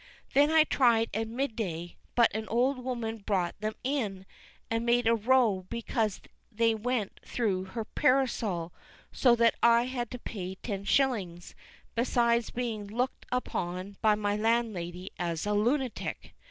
Then 0.33 0.49
I 0.49 0.63
tried 0.63 1.11
it 1.13 1.15
at 1.19 1.27
midday; 1.27 1.95
but 2.15 2.33
an 2.35 2.47
old 2.47 2.79
woman 2.83 3.17
brought 3.19 3.61
them 3.61 3.75
in, 3.83 4.25
and 4.67 4.83
made 4.83 5.05
a 5.05 5.13
row 5.13 5.67
because 5.69 6.21
they 6.51 6.73
went 6.73 7.19
through 7.23 7.65
her 7.65 7.85
parasol, 7.85 8.73
so 9.11 9.35
that 9.35 9.53
I 9.61 9.83
had 9.83 10.09
to 10.09 10.17
pay 10.17 10.55
ten 10.55 10.85
shillings, 10.85 11.53
besides 11.93 12.49
being 12.49 12.87
looked 12.87 13.27
upon 13.31 13.97
by 14.01 14.15
my 14.15 14.35
landlady 14.35 15.11
as 15.19 15.45
a 15.45 15.53
lunatic. 15.53 16.33